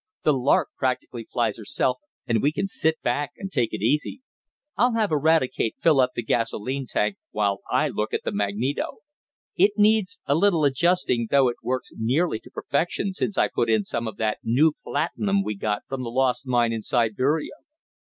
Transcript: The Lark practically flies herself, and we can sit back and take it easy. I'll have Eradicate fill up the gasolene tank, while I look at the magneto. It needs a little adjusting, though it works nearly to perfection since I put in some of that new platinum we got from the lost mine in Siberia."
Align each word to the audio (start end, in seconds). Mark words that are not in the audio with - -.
The 0.23 0.33
Lark 0.33 0.69
practically 0.79 1.27
flies 1.31 1.57
herself, 1.57 1.99
and 2.25 2.41
we 2.41 2.51
can 2.51 2.67
sit 2.67 2.99
back 3.03 3.33
and 3.37 3.51
take 3.51 3.71
it 3.71 3.83
easy. 3.83 4.23
I'll 4.75 4.95
have 4.95 5.11
Eradicate 5.11 5.75
fill 5.79 5.99
up 5.99 6.13
the 6.15 6.23
gasolene 6.23 6.87
tank, 6.87 7.17
while 7.29 7.59
I 7.71 7.89
look 7.89 8.11
at 8.11 8.23
the 8.23 8.31
magneto. 8.31 9.01
It 9.55 9.73
needs 9.77 10.19
a 10.25 10.33
little 10.33 10.65
adjusting, 10.65 11.27
though 11.29 11.49
it 11.49 11.57
works 11.61 11.91
nearly 11.95 12.39
to 12.39 12.49
perfection 12.49 13.13
since 13.13 13.37
I 13.37 13.47
put 13.47 13.69
in 13.69 13.83
some 13.83 14.07
of 14.07 14.17
that 14.17 14.39
new 14.43 14.73
platinum 14.83 15.43
we 15.43 15.55
got 15.55 15.83
from 15.87 16.01
the 16.01 16.09
lost 16.09 16.47
mine 16.47 16.73
in 16.73 16.81
Siberia." 16.81 17.53